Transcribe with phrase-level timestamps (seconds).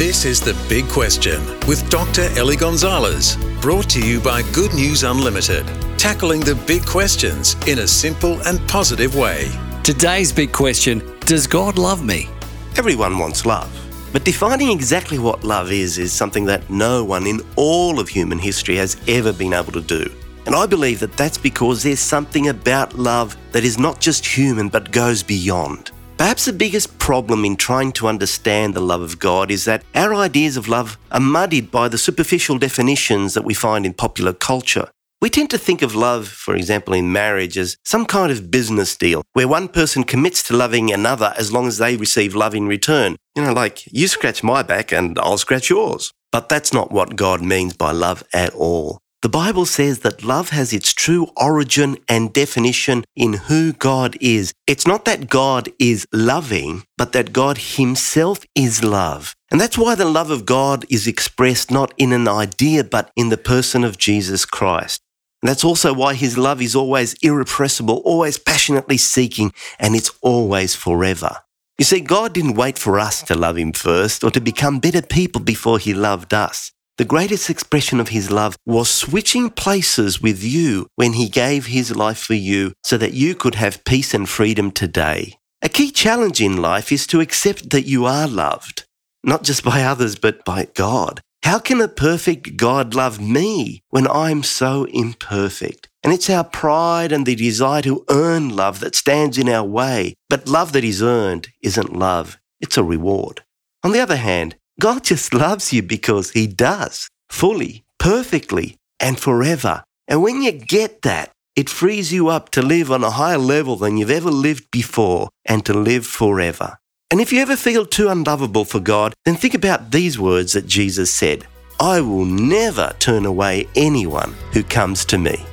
[0.00, 2.22] This is The Big Question with Dr.
[2.38, 5.66] Ellie Gonzalez, brought to you by Good News Unlimited,
[5.98, 9.50] tackling the big questions in a simple and positive way.
[9.84, 12.30] Today's big question Does God love me?
[12.78, 13.70] Everyone wants love.
[14.10, 18.38] But defining exactly what love is is something that no one in all of human
[18.38, 20.10] history has ever been able to do.
[20.46, 24.70] And I believe that that's because there's something about love that is not just human
[24.70, 25.89] but goes beyond.
[26.20, 30.14] Perhaps the biggest problem in trying to understand the love of God is that our
[30.14, 34.90] ideas of love are muddied by the superficial definitions that we find in popular culture.
[35.22, 38.94] We tend to think of love, for example, in marriage, as some kind of business
[38.98, 42.66] deal where one person commits to loving another as long as they receive love in
[42.66, 43.16] return.
[43.34, 46.12] You know, like you scratch my back and I'll scratch yours.
[46.32, 49.00] But that's not what God means by love at all.
[49.22, 54.54] The Bible says that love has its true origin and definition in who God is.
[54.66, 59.34] It's not that God is loving, but that God Himself is love.
[59.50, 63.28] And that's why the love of God is expressed not in an idea, but in
[63.28, 65.02] the person of Jesus Christ.
[65.42, 70.74] And that's also why His love is always irrepressible, always passionately seeking, and it's always
[70.74, 71.36] forever.
[71.76, 75.02] You see, God didn't wait for us to love Him first or to become better
[75.02, 76.72] people before He loved us.
[77.00, 81.96] The greatest expression of his love was switching places with you when he gave his
[81.96, 85.38] life for you so that you could have peace and freedom today.
[85.62, 88.84] A key challenge in life is to accept that you are loved,
[89.24, 91.22] not just by others, but by God.
[91.42, 95.88] How can a perfect God love me when I'm so imperfect?
[96.02, 100.16] And it's our pride and the desire to earn love that stands in our way.
[100.28, 103.42] But love that is earned isn't love, it's a reward.
[103.82, 109.84] On the other hand, God just loves you because He does, fully, perfectly, and forever.
[110.08, 113.76] And when you get that, it frees you up to live on a higher level
[113.76, 116.78] than you've ever lived before and to live forever.
[117.10, 120.66] And if you ever feel too unlovable for God, then think about these words that
[120.66, 121.46] Jesus said
[121.78, 125.44] I will never turn away anyone who comes to me.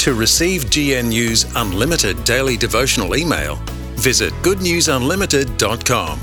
[0.00, 3.56] To receive GNU's unlimited daily devotional email,
[3.96, 6.20] visit goodnewsunlimited.com